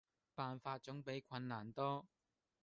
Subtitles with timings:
[0.33, 2.07] 辦法總比困難多